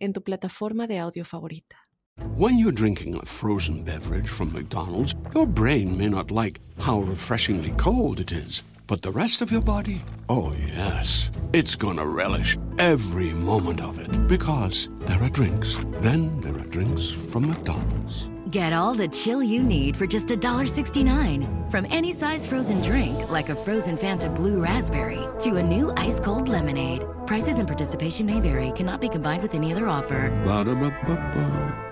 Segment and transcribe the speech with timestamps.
[0.00, 1.76] en tu plataforma de audio favorita.
[2.36, 7.72] When you're drinking a frozen beverage from McDonald's, your brain may not like how refreshingly
[7.76, 13.32] cold it is, but the rest of your body, oh yes, it's gonna relish every
[13.32, 15.76] moment of it because there are drinks.
[16.00, 18.28] Then there are drinks from McDonald's.
[18.50, 21.70] Get all the chill you need for just $1.69.
[21.70, 26.18] From any size frozen drink, like a frozen Fanta Blue Raspberry, to a new ice
[26.18, 27.04] cold lemonade.
[27.26, 30.30] Prices and participation may vary, cannot be combined with any other offer.
[30.44, 31.90] Ba-da-ba-ba-ba.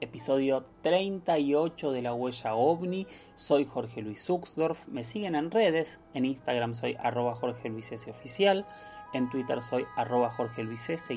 [0.00, 3.06] episodio 38 de La Huella OVNI.
[3.34, 4.88] Soy Jorge Luis Uxdorf.
[4.88, 6.00] Me siguen en redes.
[6.14, 8.10] En Instagram soy arroba Jorge Luis S.
[8.10, 8.64] Oficial.
[9.12, 11.14] En Twitter soy arroba Jorge Luis S.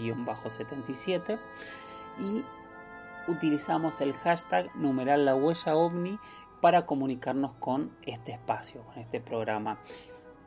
[0.49, 1.39] 77.
[2.19, 2.43] Y
[3.27, 5.73] utilizamos el hashtag numeral La Huella
[6.61, 9.79] para comunicarnos con este espacio, con este programa.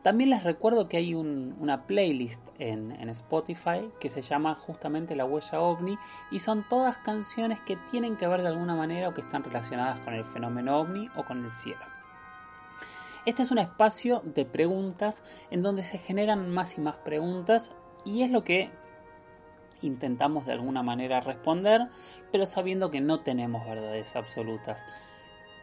[0.02, 5.14] También les recuerdo que hay un- una playlist en, en Spotify que se llama justamente
[5.14, 5.96] La Huella OVNI
[6.32, 10.00] y son todas canciones que tienen que ver de alguna manera o que están relacionadas
[10.00, 11.91] con el fenómeno OVNI o con el cielo.
[13.25, 17.70] Este es un espacio de preguntas en donde se generan más y más preguntas
[18.05, 18.70] y es lo que
[19.81, 21.89] intentamos de alguna manera responder,
[22.33, 24.84] pero sabiendo que no tenemos verdades absolutas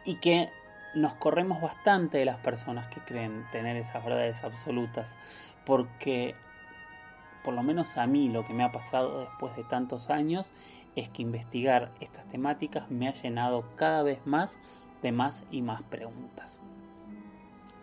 [0.06, 0.48] y que
[0.94, 5.18] nos corremos bastante de las personas que creen tener esas verdades absolutas,
[5.66, 6.34] porque
[7.44, 10.54] por lo menos a mí lo que me ha pasado después de tantos años
[10.96, 14.58] es que investigar estas temáticas me ha llenado cada vez más
[15.02, 16.60] de más y más preguntas.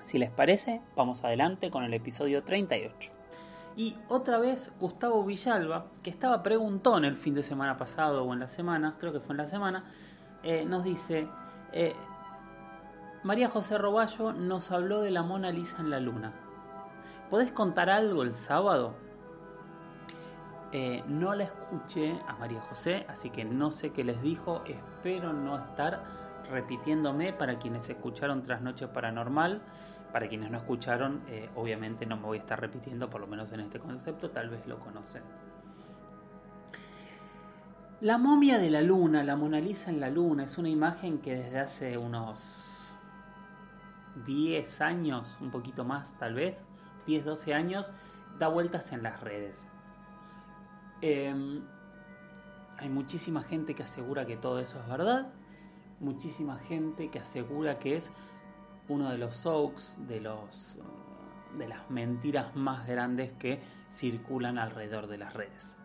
[0.07, 3.11] Si les parece, vamos adelante con el episodio 38.
[3.75, 8.39] Y otra vez Gustavo Villalba, que estaba preguntón el fin de semana pasado o en
[8.39, 9.83] la semana, creo que fue en la semana,
[10.43, 11.27] eh, nos dice,
[11.73, 11.93] eh,
[13.23, 16.31] María José Roballo nos habló de la Mona Lisa en la Luna.
[17.29, 18.93] ¿Podés contar algo el sábado?
[20.71, 24.63] Eh, no la escuché a María José, así que no sé qué les dijo.
[24.65, 26.01] Espero no estar
[26.49, 29.61] repitiéndome para quienes escucharon Trasnoche Paranormal.
[30.17, 33.51] Para quienes no escucharon, eh, obviamente no me voy a estar repitiendo, por lo menos
[33.51, 35.21] en este concepto, tal vez lo conocen.
[38.01, 41.35] La momia de la luna, la Mona Lisa en la luna, es una imagen que
[41.35, 42.39] desde hace unos
[44.25, 46.65] 10 años, un poquito más tal vez,
[47.05, 47.93] 10, 12 años,
[48.39, 49.65] da vueltas en las redes.
[51.03, 51.61] Eh,
[52.79, 55.27] hay muchísima gente que asegura que todo eso es verdad,
[55.99, 58.11] muchísima gente que asegura que es
[58.89, 60.77] uno de los hoax, de los
[61.57, 65.77] de las mentiras más grandes que circulan alrededor de las redes.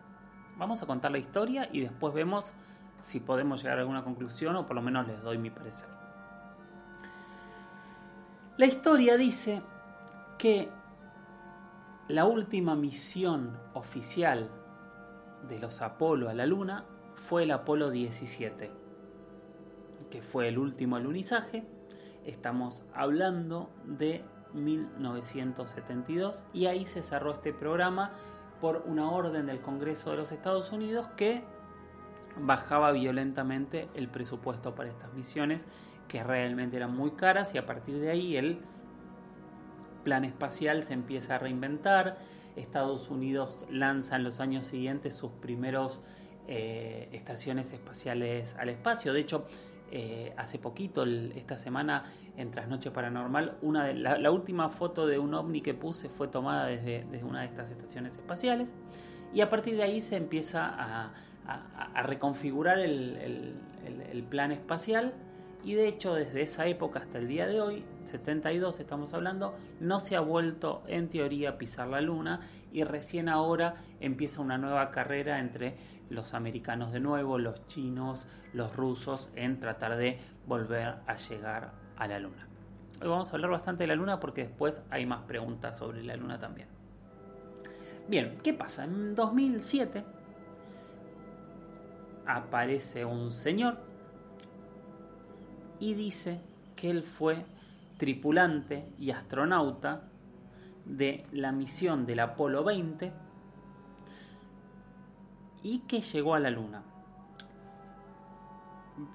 [0.57, 2.53] Vamos a contar la historia y después vemos
[2.99, 5.89] si podemos llegar a alguna conclusión o por lo menos les doy mi parecer.
[8.57, 9.63] La historia dice
[10.37, 10.69] que
[12.07, 14.51] la última misión oficial
[15.47, 16.85] de los Apolo a la Luna
[17.15, 18.71] fue el Apolo 17,
[20.11, 21.65] que fue el último alunizaje.
[22.25, 24.23] Estamos hablando de
[24.53, 28.11] 1972 y ahí se cerró este programa
[28.61, 31.43] por una orden del Congreso de los Estados Unidos que
[32.37, 35.67] bajaba violentamente el presupuesto para estas misiones
[36.07, 38.59] que realmente eran muy caras y a partir de ahí el
[40.03, 42.17] plan espacial se empieza a reinventar.
[42.55, 46.03] Estados Unidos lanza en los años siguientes sus primeros
[46.47, 49.13] eh, estaciones espaciales al espacio.
[49.13, 49.45] De hecho,
[49.95, 52.03] eh, hace poquito, esta semana,
[52.35, 56.65] en Trasnoche Paranormal, una de, la, última foto de un ovni que puse fue tomada
[56.65, 58.75] desde, una de estas estaciones espaciales.
[59.35, 61.13] Y a partir de ahí se empieza a,
[62.01, 65.13] reconfigurar el plan espacial.
[65.63, 69.99] Y de hecho, desde esa época hasta el día de hoy, 72 estamos hablando, no
[70.01, 74.91] se ha vuelto en teoría a pisar la luna y recién ahora empieza una nueva
[74.91, 75.77] carrera entre
[76.09, 82.07] los americanos de nuevo, los chinos, los rusos en tratar de volver a llegar a
[82.07, 82.47] la luna.
[83.01, 86.17] Hoy vamos a hablar bastante de la luna porque después hay más preguntas sobre la
[86.17, 86.67] luna también.
[88.09, 88.83] Bien, ¿qué pasa?
[88.83, 90.03] En 2007
[92.25, 93.92] aparece un señor
[95.79, 96.39] y dice
[96.75, 97.45] que él fue
[97.97, 100.03] tripulante y astronauta
[100.85, 103.11] de la misión del Apolo 20
[105.63, 106.83] y que llegó a la Luna.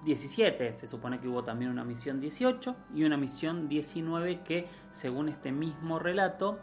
[0.04, 5.28] 17, se supone que hubo también una misión 18 y una misión 19 que, según
[5.28, 6.58] este mismo relato,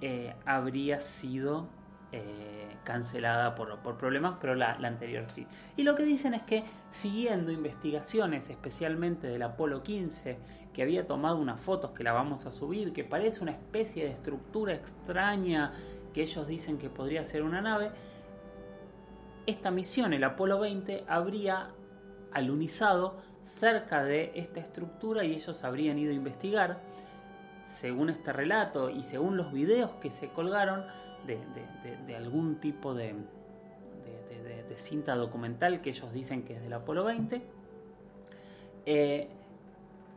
[0.00, 1.68] eh, habría sido
[2.12, 5.46] eh, cancelada por, problemas, pero la, anterior sí.
[5.76, 10.38] Y lo que dicen es que siguiendo investigaciones, especialmente del Apolo 15,
[10.72, 14.10] que había tomado unas fotos que la vamos a subir, que parece una especie de
[14.10, 15.72] estructura extraña
[16.12, 17.90] que ellos dicen que podría ser una nave,
[19.46, 21.70] esta misión, el Apolo 20, habría
[22.32, 26.80] alunizado cerca de esta estructura y ellos habrían ido a investigar.
[27.66, 30.84] Según este relato y según los videos que se colgaron
[31.26, 33.14] de, algún tipo de,
[34.76, 37.42] cinta documental que ellos dicen que es del Apolo 20,
[38.86, 39.28] eh,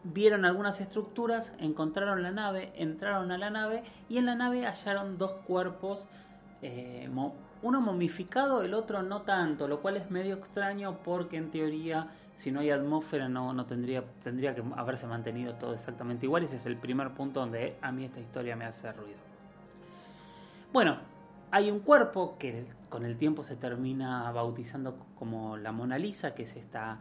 [0.04, 5.18] vieron algunas estructuras, encontraron la nave, entraron a la nave y en la nave hallaron
[5.18, 6.08] dos cuerpos
[6.62, 7.10] eh,
[7.62, 12.52] uno momificado, el otro no tanto, lo cual es medio extraño porque en teoría si
[12.52, 16.44] no hay atmósfera no, no tendría, tendría que haberse mantenido todo exactamente igual.
[16.44, 19.33] Ese es el primer punto donde a mí esta historia me hace ruido.
[20.74, 20.98] Bueno,
[21.52, 26.44] hay un cuerpo que con el tiempo se termina bautizando como la Mona Lisa, que
[26.44, 26.98] es esta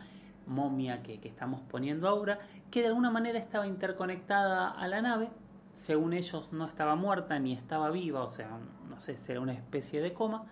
[0.47, 2.39] momia que, estamos poniendo ahora,
[2.71, 5.31] que de alguna manera estaba interconectada a la nave
[5.73, 8.59] según ellos no estaba muerta ni estaba viva, o sea,
[8.91, 10.45] no sé, será una especie de coma,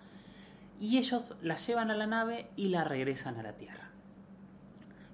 [0.79, 3.91] y ellos la llevan a la nave y la regresan a la Tierra.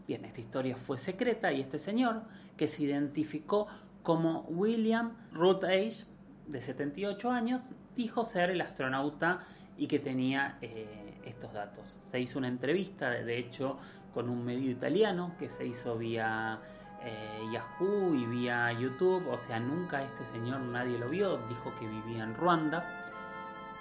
[0.07, 2.21] Bien, esta historia fue secreta y este señor,
[2.56, 3.68] que se identificó
[4.01, 6.06] como William Age,
[6.48, 9.40] de 78 años, dijo ser el astronauta
[9.78, 11.98] y que tenía eh, estos datos.
[12.04, 13.78] Se hizo una entrevista, de hecho,
[14.14, 16.60] con un medio italiano que se hizo vía
[17.04, 21.88] eh, Yahoo y vía YouTube, o sea, nunca este señor nadie lo vio, dijo que
[21.88, 23.06] vivía en Ruanda.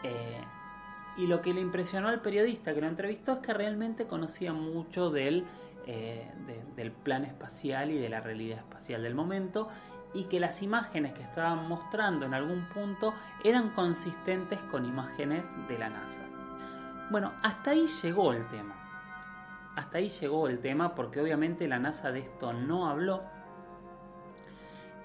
[0.03, 0.41] Eh,
[1.17, 5.11] y lo que le impresionó al periodista que lo entrevistó es que realmente conocía mucho
[5.11, 5.45] del,
[5.87, 6.29] eh,
[6.75, 9.69] del plan espacial y de la realidad espacial del momento
[10.13, 15.79] y que las imágenes que estaban mostrando en algún punto eran consistentes con imágenes de
[15.79, 16.27] la NASA.
[17.11, 18.75] Bueno, hasta ahí llegó el tema.
[19.77, 23.23] Hasta ahí llegó el tema porque obviamente la NASA de esto no habló.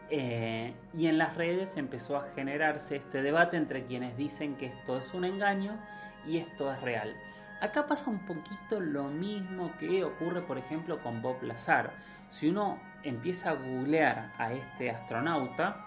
[0.10, 4.98] Eh, y en las redes empezó a generarse este debate entre quienes dicen que esto
[4.98, 5.77] es un engaño
[6.25, 7.16] y esto es real.
[7.62, 11.94] Acá pasa un poquito lo mismo que ocurre, por ejemplo, con Bob Lazar.
[12.30, 15.86] Si uno empieza a googlear a este astronauta,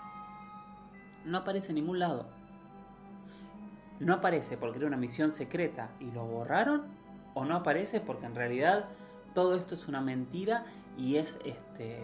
[1.24, 2.26] no aparece en ningún lado.
[3.98, 6.84] No aparece porque era una misión secreta y lo borraron
[7.34, 8.86] o no aparece porque en realidad
[9.34, 10.64] todo esto es una mentira
[10.96, 11.98] y es este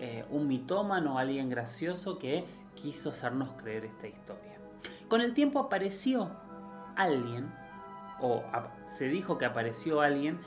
[0.00, 2.44] eh, un mitómano, alguien gracioso que
[2.74, 4.58] quiso hacernos creer esta historia.
[5.08, 6.30] Con el tiempo apareció
[6.96, 7.52] alguien,
[8.20, 8.42] o
[8.90, 10.40] se dijo que apareció alguien,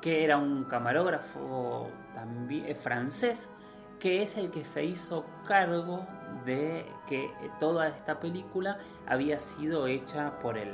[0.00, 3.50] que era un camarógrafo también eh, francés,
[3.98, 6.06] que es el que se hizo cargo
[6.44, 7.30] de que
[7.60, 10.72] toda esta película había sido hecha por él.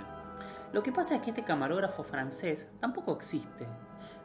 [0.72, 3.66] Lo que pasa es que este camarógrafo francés tampoco existe.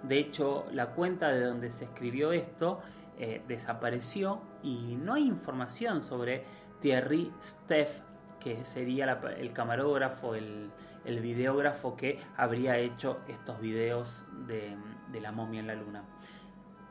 [0.04, 2.82] De hecho, la cuenta de donde se escribió esto
[3.18, 6.44] eh, desapareció y no hay información sobre
[6.80, 8.02] Thierry Steff,
[8.44, 10.72] que sería el camarógrafo, el,
[11.06, 14.76] videógrafo que habría hecho estos videos de,
[15.20, 16.04] la momia en la luna.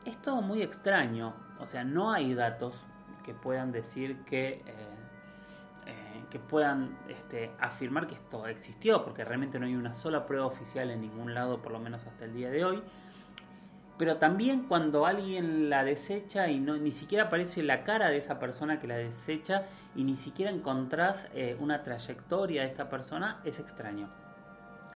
[0.05, 2.75] Es todo muy extraño, o sea, no hay datos
[3.23, 4.61] que puedan decir que...
[4.65, 5.01] Eh,
[6.31, 10.89] que puedan este, afirmar que esto existió, porque realmente no hay una sola prueba oficial
[10.89, 12.81] en ningún lado, por lo menos hasta el día de hoy.
[14.01, 18.39] Pero también cuando alguien la desecha y no, ni siquiera aparece la cara de esa
[18.39, 23.59] persona que la desecha y ni siquiera encontrás eh, una trayectoria de esta persona, es
[23.59, 24.11] extraño.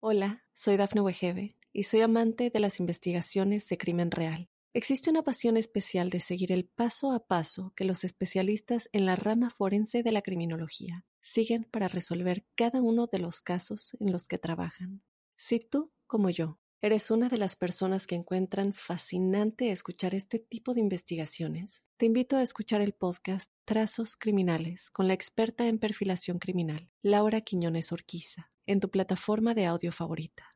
[0.01, 4.49] Hola, soy Dafne Wegebe y soy amante de las investigaciones de crimen real.
[4.73, 9.15] Existe una pasión especial de seguir el paso a paso que los especialistas en la
[9.15, 14.27] rama forense de la criminología siguen para resolver cada uno de los casos en los
[14.27, 15.03] que trabajan.
[15.37, 20.73] Si tú, como yo, eres una de las personas que encuentran fascinante escuchar este tipo
[20.73, 26.39] de investigaciones, te invito a escuchar el podcast Trazos Criminales con la experta en perfilación
[26.39, 30.55] criminal, Laura Quiñones Orquiza, en tu plataforma de audio favorita.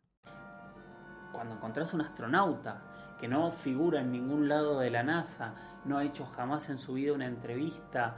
[1.32, 6.04] Cuando encontrás un astronauta que no figura en ningún lado de la NASA, no ha
[6.04, 8.18] hecho jamás en su vida una entrevista,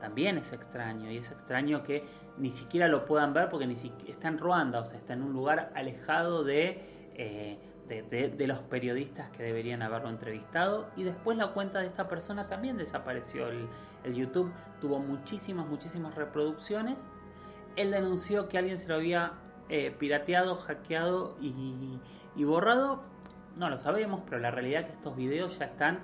[0.00, 1.10] también es extraño.
[1.10, 4.80] Y es extraño que ni siquiera lo puedan ver porque ni siquiera está en Ruanda,
[4.80, 10.08] o sea, está en un lugar alejado de, eh, de, los periodistas que deberían haberlo
[10.08, 10.90] entrevistado.
[10.96, 13.48] Y después la cuenta de esta persona también desapareció.
[13.48, 13.68] El,
[14.14, 17.06] YouTube tuvo muchísimas, muchísimas reproducciones.
[17.76, 19.32] Él denunció que alguien se lo había
[19.68, 21.98] eh, pirateado, hackeado y,
[22.36, 23.02] y borrado?
[23.56, 26.00] No lo sabemos, pero la realidad es que estos videos ya están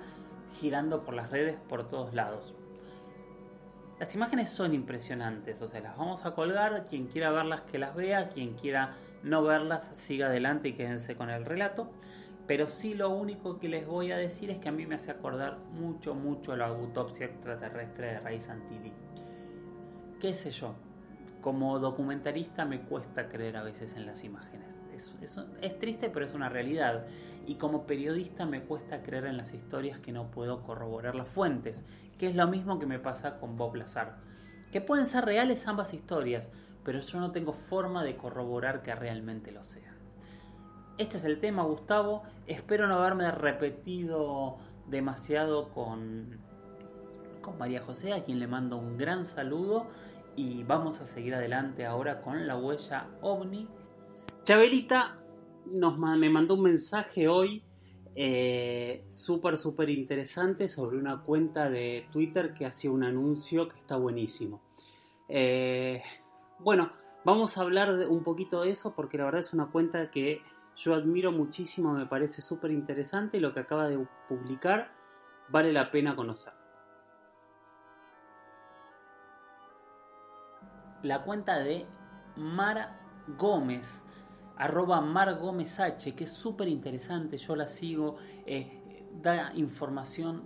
[0.53, 2.53] girando por las redes por todos lados.
[3.99, 7.95] Las imágenes son impresionantes, o sea, las vamos a colgar, quien quiera verlas que las
[7.95, 11.91] vea, quien quiera no verlas siga adelante y quédense con el relato.
[12.47, 15.11] Pero sí lo único que les voy a decir es que a mí me hace
[15.11, 18.91] acordar mucho, mucho la autopsia extraterrestre de Ray Santilli.
[20.19, 20.75] ¿Qué sé yo?
[21.39, 24.81] Como documentalista me cuesta creer a veces en las imágenes.
[25.61, 27.05] Es, triste, pero es una realidad.
[27.47, 31.85] Y como periodista me cuesta creer en las historias que no puedo corroborar las fuentes,
[32.17, 34.17] que es lo mismo que me pasa con Bob Lazar.
[34.71, 36.49] Que pueden ser reales ambas historias,
[36.83, 39.95] pero yo no tengo forma de corroborar que realmente lo sean.
[40.97, 42.23] Este es el tema, Gustavo.
[42.47, 46.39] Espero no haberme repetido demasiado con,
[47.41, 49.87] con María José, a quien le mando un gran saludo.
[50.35, 53.67] Y vamos a seguir adelante ahora con la huella ovni
[54.43, 55.19] Chabelita
[55.65, 57.63] nos, me mandó un mensaje hoy
[58.15, 63.95] eh, súper, súper interesante sobre una cuenta de Twitter que hacía un anuncio que está
[63.95, 64.61] buenísimo.
[65.29, 66.03] Eh,
[66.59, 66.91] bueno,
[67.23, 70.41] vamos a hablar un poquito de eso porque la verdad es una cuenta que
[70.75, 74.91] yo admiro muchísimo, me parece súper interesante y lo que acaba de publicar
[75.49, 76.53] vale la pena conocer.
[81.03, 81.85] La cuenta de
[82.35, 82.99] Mara
[83.37, 84.05] Gómez
[84.61, 88.79] arroba Mar Gómez H, que es súper interesante, yo la sigo, eh,
[89.19, 90.43] da información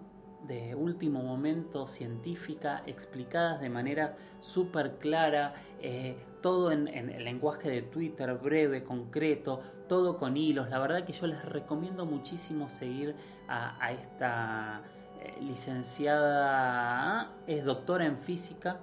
[0.48, 7.82] de último momento científica explicadas de manera súper clara, eh, todo en, el lenguaje de
[7.82, 10.70] Twitter breve, concreto, todo con hilos.
[10.70, 13.16] La verdad que yo les recomiendo muchísimo seguir
[13.50, 14.82] a, esta
[15.20, 18.80] eh, licenciada, es doctora en física,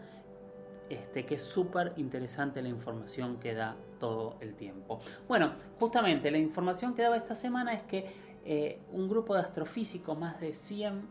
[0.90, 4.98] este, que es súper interesante la información que da todo el tiempo.
[5.28, 8.10] Bueno, justamente la información que daba esta semana es que
[8.44, 11.02] eh, un grupo de astrofísicos, más de 100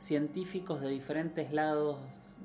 [0.00, 2.00] científicos de diferentes lados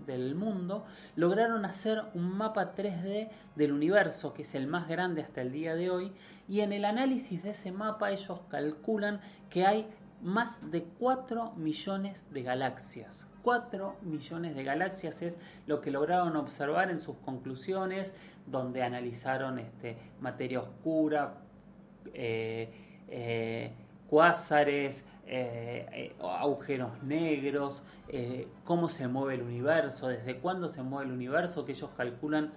[0.06, 0.86] del mundo,
[1.16, 5.74] lograron hacer un mapa 3D del universo, que es el más grande hasta el día
[5.74, 6.12] de hoy,
[6.48, 9.88] y en el análisis de ese mapa ellos calculan que hay
[10.25, 13.32] más de 4 millones de galaxias.
[13.44, 18.15] 4 millones de galaxias es lo que lograron observar en sus conclusiones,
[18.48, 21.36] donde analizaron este, materia oscura,
[22.12, 22.74] eh,
[23.08, 23.72] eh,
[24.10, 27.84] cuásares, eh, agujeros negros,
[28.63, 32.51] cómo se mueve el universo, desde cuándo se mueve el universo, que ellos calculan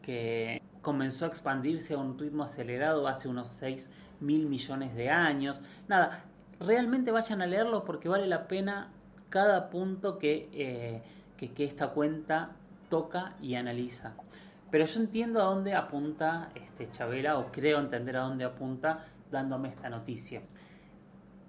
[0.00, 5.60] que comenzó a expandirse a un ritmo acelerado hace unos 6 mil millones de años.
[5.88, 6.24] Nada,
[6.60, 8.92] realmente vayan a leerlo porque vale la pena
[9.30, 11.02] cada punto eh,
[11.36, 12.50] que, que, esta cuenta
[12.88, 14.12] toca y analiza.
[14.70, 19.68] Pero yo entiendo a dónde apunta este Chabela, o creo entender a dónde apunta dándome
[19.68, 20.42] esta noticia.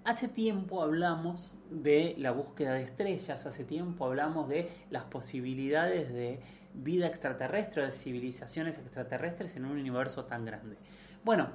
[0.03, 6.39] Hace tiempo hablamos de la búsqueda de estrellas, hace tiempo hablamos de las posibilidades de
[6.73, 10.77] vida extraterrestre, de civilizaciones extraterrestres en un universo tan grande.
[11.23, 11.49] Bueno,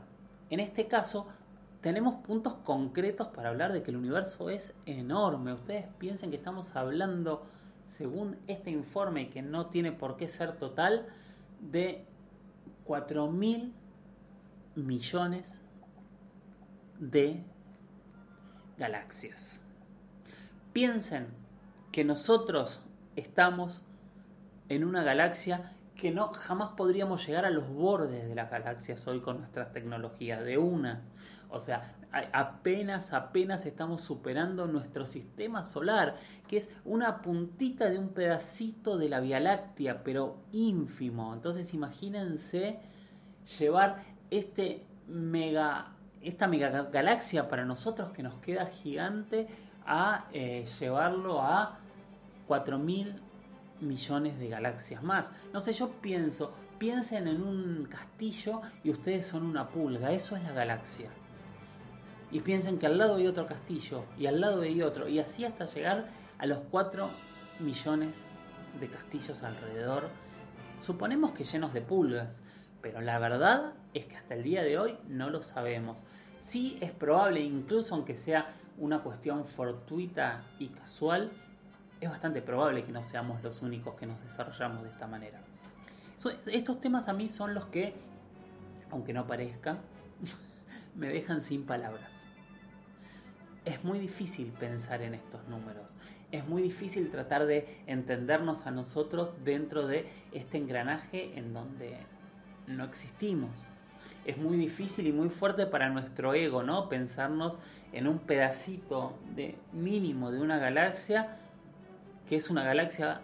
[0.50, 1.26] en este caso
[1.87, 5.52] tenemos puntos concretos para hablar de que el universo es enorme.
[5.52, 7.47] Ustedes piensen que estamos hablando,
[7.87, 11.07] según este informe, que no tiene por qué ser total,
[11.61, 12.05] de
[12.83, 13.73] 4 mil
[14.75, 15.62] millones
[16.99, 17.45] de
[18.78, 19.64] galaxias.
[20.73, 21.28] Piensen
[21.93, 22.81] que nosotros
[23.14, 23.83] estamos
[24.69, 29.21] en una galaxia que no jamás podríamos llegar a los bordes de las galaxias hoy
[29.21, 31.05] con nuestras tecnologías de una
[31.56, 31.96] o sea,
[32.32, 36.16] apenas, apenas estamos superando nuestro sistema solar,
[36.48, 41.34] que es una puntita de un pedacito de la Vía Láctea, pero ínfimo.
[41.34, 42.78] Entonces imagínense
[43.58, 49.48] llevar este mega, esta mega galaxia para nosotros que nos queda gigante
[49.86, 51.78] a eh, llevarlo a
[52.48, 53.14] 4.000
[53.80, 55.32] millones de galaxias más.
[55.52, 60.42] No sé, yo pienso, piensen en un castillo y ustedes son una pulga, eso es
[60.42, 61.10] la galaxia
[62.30, 65.45] y piensen que al lado hay otro castillo y al lado hay otro y así
[65.45, 67.09] hasta llegar a los 4
[67.61, 68.25] millones
[68.80, 70.09] de castillos alrededor,
[70.85, 72.42] suponemos que llenos de pulgas,
[72.83, 75.99] pero la verdad es que hasta el día de hoy no lo sabemos.
[76.38, 81.33] Sí es probable, incluso aunque sea una cuestión fortuita y casual,
[82.00, 85.40] es bastante probable que no seamos los únicos que nos desarrollamos de esta manera.
[86.47, 87.95] Estos temas a mí son los que,
[88.90, 89.78] aunque no parezca,
[90.97, 92.26] me dejan sin palabras.
[93.65, 95.97] Es muy difícil pensar en estos números.
[96.31, 101.99] Es muy difícil tratar de entendernos a nosotros dentro de este engranaje en donde
[102.67, 103.67] no existimos.
[104.25, 106.88] es muy difícil y muy fuerte para nuestro ego, ¿no?
[106.88, 107.59] Pensarnos
[107.93, 111.38] en un pedacito de mínimo de una galaxia
[112.29, 113.21] que es una galaxia,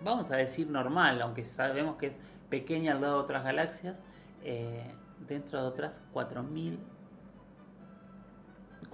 [0.00, 3.96] vamos a decir normal, aunque sabemos que es pequeña al lado de otras galaxias,
[4.42, 4.94] eh,
[5.26, 6.78] dentro de otras 4.000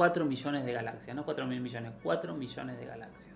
[0.00, 3.34] 4 millones de galaxias, no 4 mil millones, 4 millones de galaxias.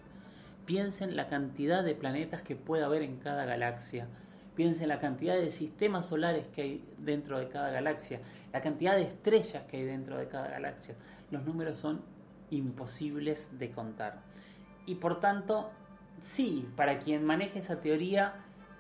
[0.65, 4.07] Piensen la cantidad de planetas que puede haber en cada galaxia.
[4.57, 8.21] Piensen la cantidad de sistemas solares que hay dentro de cada galaxia,
[8.51, 10.95] la cantidad de estrellas que hay dentro de cada galaxia.
[11.31, 12.01] Los números son
[12.51, 14.23] imposibles de contar.
[14.87, 15.71] Y por tanto,
[16.21, 18.37] sí, para quien maneje esa teoría,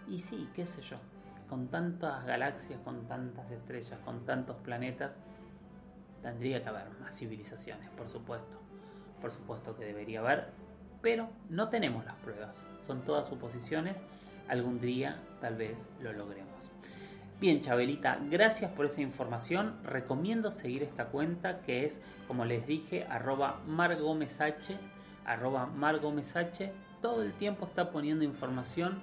[0.08, 0.96] y sí, qué sé yo,
[1.48, 5.12] con tantas galaxias, con tantas estrellas, con tantos planetas,
[6.22, 8.58] tendría que haber más civilizaciones, por supuesto.
[9.20, 10.48] Por supuesto que debería haber,
[11.00, 12.64] pero no tenemos las pruebas.
[12.82, 14.02] Son todas suposiciones.
[14.48, 16.70] Algún día tal vez lo logremos.
[17.40, 19.78] Bien, Chabelita, gracias por esa información.
[19.84, 24.78] Recomiendo seguir esta cuenta que es, como les dije, arroba margomesache,
[25.24, 25.68] arroba.
[27.02, 29.02] Todo el tiempo está poniendo información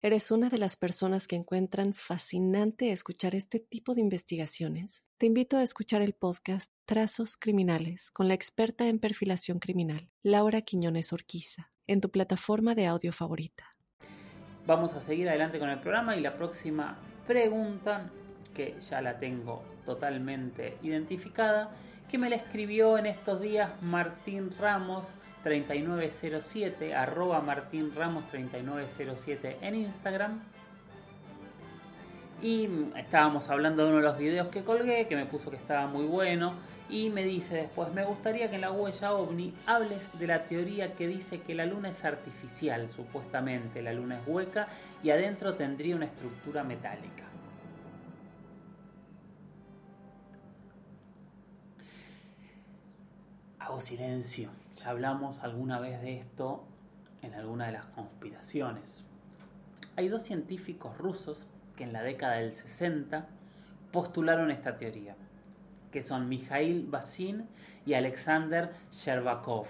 [0.00, 5.56] eres una de las personas que encuentran fascinante escuchar este tipo de investigaciones, te invito
[5.56, 11.72] a escuchar el podcast Trazos Criminales con la experta en perfilación criminal, Laura Quiñones Orquiza,
[11.88, 13.74] en tu plataforma de audio favorita.
[14.66, 18.10] Vamos a seguir adelante con el programa y la próxima pregunta,
[18.54, 21.74] que ya la tengo totalmente identificada,
[22.08, 25.12] que me la escribió en estos días Martín Ramos
[25.48, 30.42] 3907, arroba Martín Ramos 3907 en Instagram.
[32.42, 35.86] Y estábamos hablando de uno de los videos que colgué, que me puso que estaba
[35.86, 36.52] muy bueno
[36.90, 40.92] y me dice después, me gustaría que en la huella ovni hables de la teoría
[40.92, 44.68] que dice que la luna es artificial, supuestamente la luna es hueca
[45.02, 47.24] y adentro tendría una estructura metálica.
[53.58, 56.64] Hago silencio, ya hablamos alguna vez de esto
[57.22, 59.04] en alguna de las conspiraciones.
[59.96, 61.44] Hay dos científicos rusos
[61.76, 63.26] que en la década del 60
[63.92, 65.16] postularon esta teoría
[65.90, 67.46] que son Mikhail Basin
[67.86, 69.66] y Alexander Sherbakov.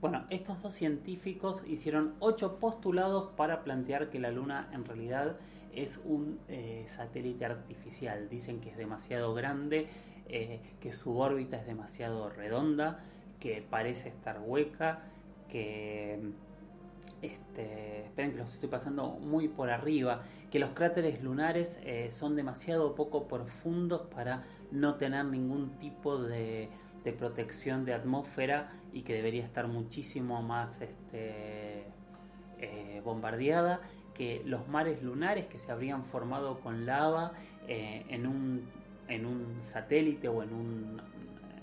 [0.00, 5.36] Bueno, estos dos científicos hicieron ocho postulados para plantear que la Luna en realidad
[5.74, 8.28] es un eh, satélite artificial.
[8.30, 9.88] Dicen que es demasiado grande,
[10.26, 13.00] eh, que su órbita es demasiado redonda,
[13.40, 15.00] que parece estar hueca,
[15.48, 16.20] que
[17.22, 22.36] este, esperen que los estoy pasando muy por arriba, que los cráteres lunares eh, son
[22.36, 26.68] demasiado poco profundos para no tener ningún tipo de,
[27.18, 31.86] protección de atmósfera y que debería estar muchísimo más este,
[32.58, 33.80] eh, bombardeada,
[34.14, 37.32] que los mares lunares que se habrían formado con lava
[37.66, 38.68] eh, en, un,
[39.08, 41.02] en un satélite o en un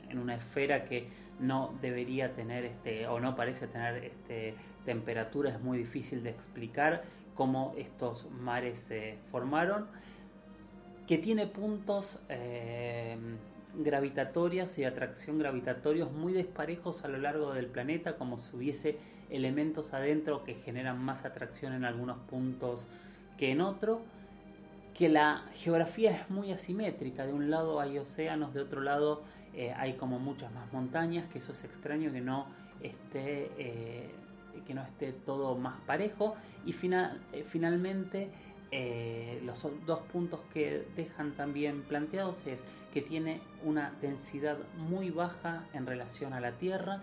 [0.10, 1.08] en una esfera que
[1.40, 7.04] no debería tener este o no parece tener este temperatura es muy difícil de explicar
[7.36, 9.88] cómo estos mares se formaron
[11.06, 13.18] que tiene puntos eh,
[13.76, 18.98] gravitatorios y atracción gravitatorios muy desparejos a lo largo del planeta como si hubiese
[19.30, 22.88] elementos adentro que generan más atracción en algunos puntos
[23.38, 24.02] que en otro
[24.98, 29.24] que la geografía es muy asimétrica de un lado hay océanos de otro lado
[29.58, 32.46] eh, hay como muchas más montañas, que eso es extraño que no
[32.80, 34.12] esté, eh,
[34.68, 36.36] que no esté todo más parejo.
[36.64, 38.30] Y final, eh, finalmente
[39.44, 45.88] los dos puntos que dejan también planteados es que tiene una densidad muy baja en
[45.88, 47.02] relación a la Tierra.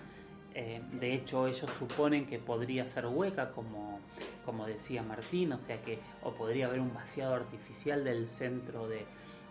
[0.54, 3.98] De hecho, ellos suponen que podría ser hueca, como,
[4.44, 9.04] como decía Martín, o sea que o podría haber un vaciado artificial del centro de,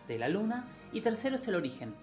[0.08, 0.66] de la Luna.
[0.94, 1.94] Y tercero es el origen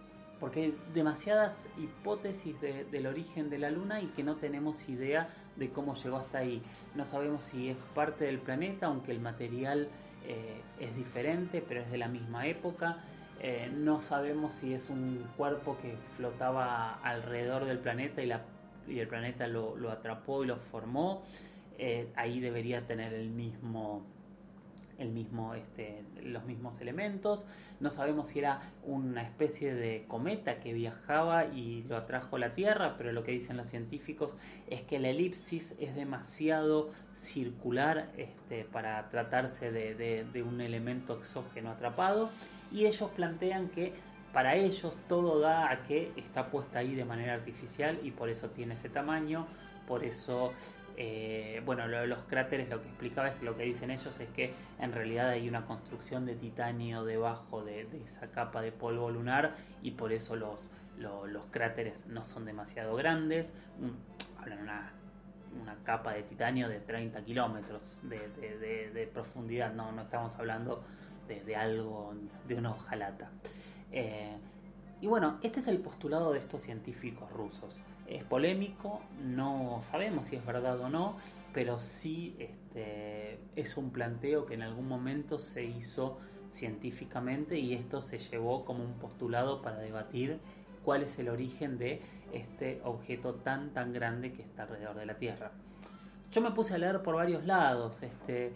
[0.41, 5.69] porque hay demasiadas hipótesis del origen de la Luna y que no tenemos idea de
[5.69, 6.63] cómo llegó hasta ahí.
[6.95, 9.89] No sabemos si es parte del planeta, aunque el material
[10.27, 13.05] eh, es diferente, pero es de la misma época.
[13.39, 18.33] Eh, no sabemos si es un cuerpo que flotaba alrededor del planeta y,
[18.99, 21.23] el planeta lo, atrapó y lo formó.
[21.79, 24.05] Eh, ahí debería tener el mismo,
[24.99, 27.47] el mismo, este, los mismos elementos.
[27.79, 32.55] No sabemos si era una especie de cometa que viajaba y lo atrajo a la
[32.55, 38.65] Tierra, pero lo que dicen los científicos es que la elipsis es demasiado circular este,
[38.65, 42.31] para tratarse de un elemento exógeno atrapado
[42.73, 43.93] y ellos plantean que
[44.33, 48.51] para ellos todo da a que está puesta ahí de manera artificial y por eso
[48.51, 49.47] tiene ese tamaño,
[49.87, 50.53] por eso
[51.03, 54.21] eh, bueno, lo de los cráteres lo que explicaba es que lo que dicen ellos
[54.21, 59.11] es que en realidad hay una construcción de titanio debajo de, esa capa de polvo
[59.11, 63.55] lunar y por eso los, los, cráteres no son demasiado grandes.
[64.39, 64.93] Hablan una,
[65.63, 70.85] una capa de titanio de 30 kilómetros de, profundidad, no, no estamos hablando
[71.29, 72.13] de, algo,
[72.47, 73.31] de una hojalata.
[73.93, 74.37] Eh,
[75.01, 80.37] y bueno, este es el postulado de estos científicos rusos es polémico, no sabemos si
[80.37, 81.17] es verdad o no,
[81.55, 86.19] pero sí este, es un planteo que en algún momento se hizo
[86.51, 90.41] científicamente y esto se llevó como un postulado para debatir
[90.85, 95.15] cuál es el origen de este objeto tan tan grande que está alrededor de la
[95.15, 95.53] Tierra.
[96.33, 98.53] Yo me puse a leer por varios lados, este,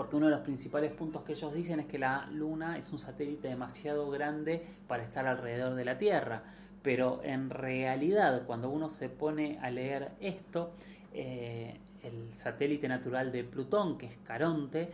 [0.00, 2.98] porque uno de los principales puntos que ellos dicen es que la Luna es un
[2.98, 6.42] satélite demasiado grande para estar alrededor de la Tierra
[6.82, 10.72] pero en realidad cuando uno se pone a leer esto,
[11.12, 14.88] eh, el satélite natural de Plutón, que es Caronte,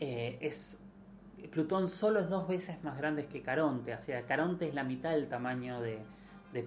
[0.00, 0.80] eh, es
[1.50, 5.12] Plutón solo es dos veces más grande que Caronte, o sea, Caronte es la mitad
[5.12, 6.00] del tamaño de,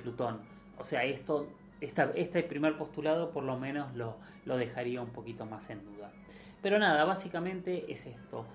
[0.01, 0.39] Plutón.
[0.79, 1.47] O sea, esto,
[1.83, 6.11] este primer postulado por lo menos lo, lo dejaría un poquito más en duda.
[6.61, 8.45] Pero nada, básicamente es esto.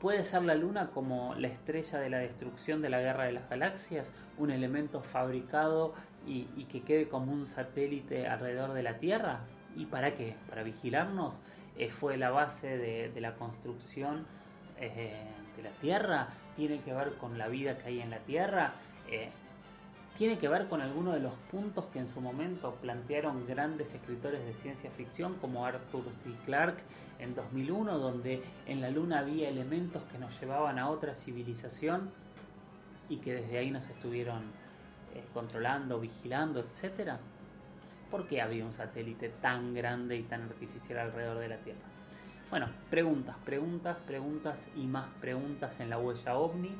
[0.00, 3.48] ¿Puede ser la Luna como la estrella de la destrucción de la guerra de las
[3.48, 4.14] galaxias?
[4.36, 5.94] ¿Un elemento fabricado
[6.26, 9.40] y, que quede como un satélite alrededor de la Tierra?
[9.74, 10.36] ¿Y para qué?
[10.50, 11.40] ¿Para vigilarnos?
[11.78, 14.26] Eh, ¿Fue la base de, la construcción
[14.78, 15.14] eh,
[15.56, 16.28] de la Tierra?
[16.54, 18.74] ¿Tiene que ver con la vida que hay en la Tierra?
[19.08, 19.30] Eh,
[20.16, 24.44] tiene que ver con algunos de los puntos que en su momento plantearon grandes escritores
[24.44, 26.30] de ciencia ficción como Arthur C.
[26.46, 26.82] Clarke
[27.18, 32.10] en 2001, donde en la Luna había elementos que nos llevaban a otra civilización
[33.08, 34.44] y que desde ahí nos estuvieron
[35.14, 37.12] eh, controlando, vigilando, etc.
[38.10, 41.80] ¿Por qué había un satélite tan grande y tan artificial alrededor de la Tierra?
[42.48, 46.70] Bueno, preguntas, preguntas, preguntas y más preguntas en la huella ovni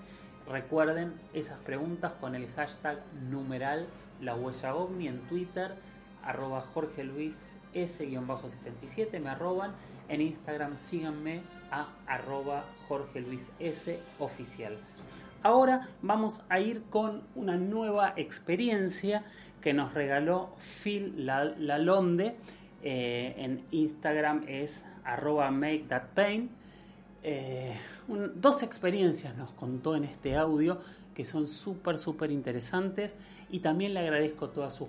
[0.49, 3.87] Recuerden esas preguntas con el hashtag numeral
[4.21, 5.75] la huella ovni en Twitter,
[6.23, 9.73] arroba Jorge Luis S-77, me arroban.
[10.09, 14.79] En Instagram síganme a arroba Jorge Luis S oficial.
[15.43, 19.25] Ahora vamos a ir con una nueva experiencia
[19.61, 22.37] que nos regaló Phil Lalonde.
[22.83, 26.51] Eh, en Instagram es arroba make that pain.
[27.29, 27.77] Eh,
[28.37, 30.81] dos experiencias nos contó en este audio
[31.13, 33.17] que son súper, súper interesantes
[33.51, 34.89] y también le agradezco toda su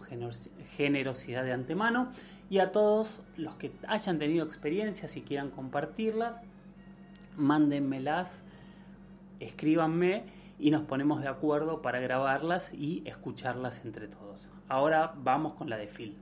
[0.76, 2.12] generosidad de antemano
[2.52, 6.40] y a todos los que hayan tenido experiencias y quieran compartirlas,
[7.38, 8.44] mándenmelas,
[9.40, 10.24] escríbanme
[10.60, 14.52] y nos ponemos de acuerdo para grabarlas y escucharlas entre todos.
[14.70, 16.16] Ahora vamos con la de Phil.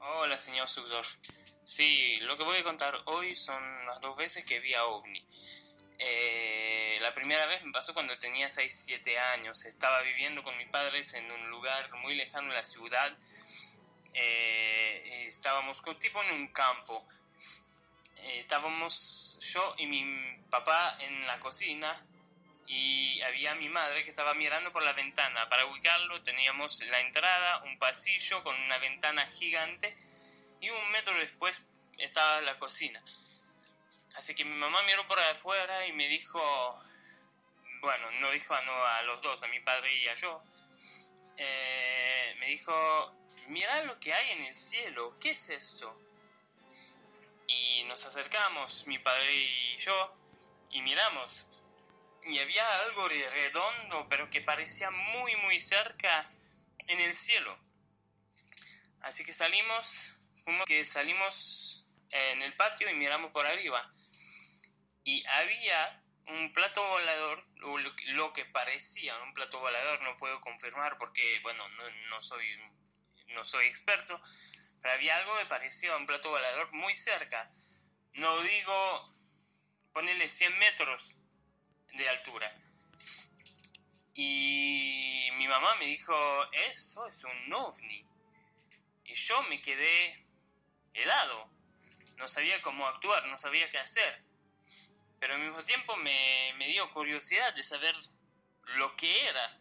[0.00, 1.14] Hola, señor Sugdorf.
[1.66, 5.26] Sí, lo que voy a contar hoy son las dos veces que vi a OVNI.
[5.98, 9.64] Eh, la primera vez me pasó cuando tenía 6-7 años.
[9.64, 13.16] Estaba viviendo con mis padres en un lugar muy lejano de la ciudad.
[14.12, 17.06] Eh, estábamos tipo en un campo.
[18.18, 21.98] Eh, estábamos yo y mi papá en la cocina
[22.66, 25.48] y había mi madre que estaba mirando por la ventana.
[25.48, 29.96] Para ubicarlo teníamos la entrada, un pasillo con una ventana gigante
[30.64, 31.62] y un metro después
[31.98, 33.02] estaba la cocina.
[34.14, 36.40] Así que mi mamá miró por afuera y me dijo,
[37.80, 40.42] bueno, no dijo a, a los dos, a mi padre y a yo,
[41.36, 43.12] eh, me dijo,
[43.48, 46.00] mira lo que hay en el cielo, ¿qué es esto?
[47.46, 50.16] Y nos acercamos, mi padre y yo,
[50.70, 51.46] y miramos.
[52.24, 56.30] Y había algo redondo, pero que parecía muy, muy cerca
[56.86, 57.58] en el cielo.
[59.02, 60.13] Así que salimos
[60.44, 63.90] fuimos que salimos en el patio y miramos por arriba.
[65.02, 67.44] Y había un plato volador,
[68.06, 71.64] lo que parecía un plato volador, no puedo confirmar porque, bueno,
[72.08, 72.46] no, soy,
[73.28, 74.20] no soy experto,
[74.80, 77.50] pero había algo que parecía un plato volador muy cerca.
[78.14, 79.04] No digo,
[79.92, 81.16] ponerle 100 metros
[81.92, 82.54] de altura.
[84.14, 86.14] Y mi mamá me dijo,
[86.52, 88.06] eso es un ovni.
[89.04, 90.23] Y yo me quedé
[90.94, 91.50] helado.
[92.16, 94.22] no sabía cómo actuar, no sabía qué hacer.
[95.18, 97.94] Pero al mismo tiempo me, me dio curiosidad de saber
[98.76, 99.58] lo que era.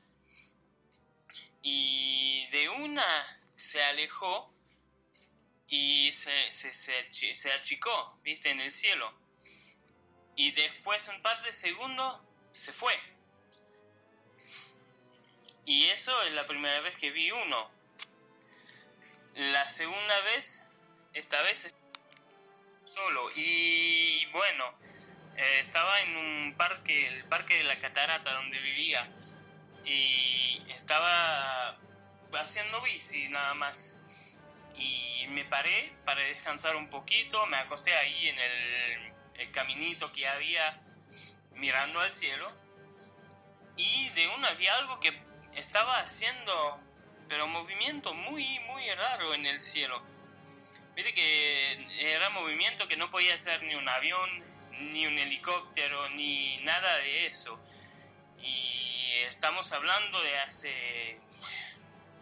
[1.61, 4.53] Y de una se alejó
[5.75, 9.11] y se, se, achicó, viste, en el cielo.
[10.35, 12.93] Y después, un par de segundos, se fue.
[15.65, 17.71] Y eso es la primera vez que vi uno.
[19.35, 20.62] La segunda vez,
[21.13, 21.73] esta vez
[22.85, 23.29] solo.
[23.35, 24.65] Y bueno,
[25.35, 29.07] eh, estaba en un parque, el parque de la catarata donde vivía.
[29.85, 31.77] Y estaba
[32.33, 33.99] haciendo bici nada más.
[34.77, 39.13] Y me paré para descansar un poquito, me acosté ahí en el,
[39.51, 40.79] caminito que había
[41.53, 42.51] mirando al cielo.
[43.75, 45.21] Y de una vi algo que
[45.55, 46.79] estaba haciendo,
[47.27, 50.01] pero movimiento muy, muy raro en el cielo.
[50.95, 54.29] Viste que era movimiento que no podía ser ni un avión,
[54.71, 57.59] ni un helicóptero, ni nada de eso.
[58.39, 61.19] Y estamos hablando de hace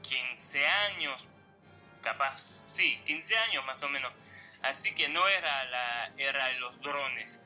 [0.01, 1.27] 15 años,
[2.01, 4.13] capaz, sí, 15 años más o menos.
[4.61, 7.43] Así que no era la era de los drones.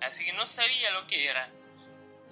[0.00, 1.48] Así que no sabía lo que era.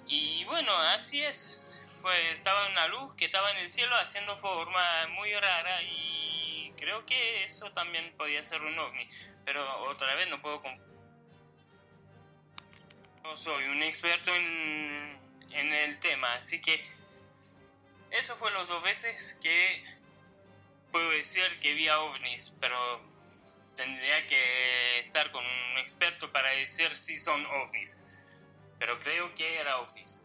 [0.07, 1.63] Y bueno, así es
[2.03, 6.42] pues estaba una luz que estaba en el cielo haciendo forma muy rara y
[6.77, 9.07] creo que eso también podía ser un ovni,
[9.45, 10.61] pero otra vez no puedo
[13.23, 15.17] no soy un experto en,
[15.51, 16.85] en el tema, así que
[18.11, 19.83] eso fue las dos veces que
[20.91, 23.01] puedo decir que vi a ovnis, pero
[23.75, 27.97] tendría que estar con un experto para decir si son ovnis.
[28.77, 30.21] Pero creo que era ovnis.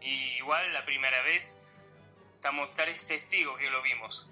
[0.00, 1.60] Y igual la primera vez
[2.34, 4.30] estamos tres testigos que lo vimos.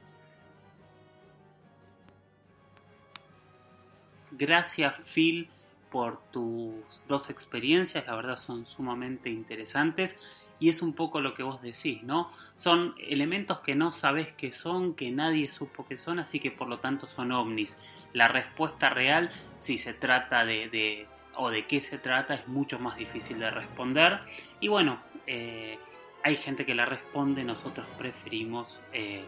[4.37, 5.49] Gracias Phil
[5.91, 6.75] por tus
[7.07, 10.19] dos experiencias, la verdad son sumamente interesantes
[10.59, 12.33] y es un poco lo que vos decís, ¿no?
[12.57, 16.67] Son elementos que no sabes qué son, que nadie supo qué son, así que por
[16.67, 17.77] lo tanto son ovnis.
[18.13, 22.97] La respuesta real, si se trata de, o de qué se trata, es mucho más
[22.97, 24.19] difícil de responder.
[24.59, 25.79] Y bueno, eh,
[26.25, 29.25] hay gente que la responde, nosotros preferimos eh,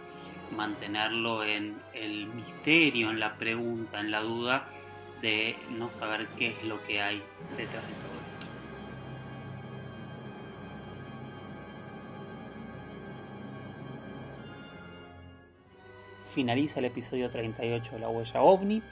[0.56, 4.68] mantenerlo en el misterio, en la pregunta, en la duda
[5.22, 7.22] de no saber qué es lo que hay
[7.56, 8.46] detrás de todo esto.
[16.24, 18.82] Finaliza el episodio 38 de La Huella OVNI.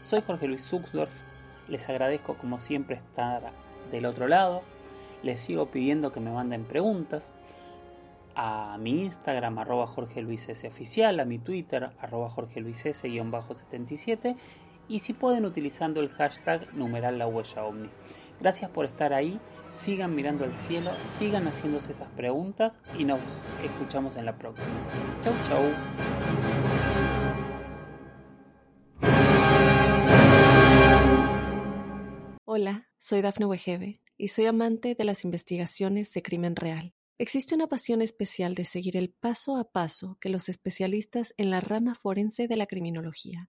[0.00, 1.22] Soy Jorge Luis Zuxdorf.
[1.68, 3.52] Les agradezco como siempre estar
[3.90, 4.62] del otro lado
[5.22, 7.32] les sigo pidiendo que me manden preguntas
[8.34, 13.08] a mi Instagram arroba Jorge Luis S oficial, a mi Twitter arroba Jorge Luis S
[13.08, 14.36] 77
[14.92, 17.88] y si pueden utilizando el hashtag numeral la huella ovni.
[18.38, 23.18] Gracias por estar ahí, sigan mirando al cielo, sigan haciéndose esas preguntas y nos
[23.64, 24.74] escuchamos en la próxima.
[25.22, 25.62] Chau chau.
[32.44, 36.92] Hola, soy Dafne Wegebe y soy amante de las investigaciones de crimen real.
[37.16, 41.60] Existe una pasión especial de seguir el paso a paso que los especialistas en la
[41.60, 43.48] rama forense de la criminología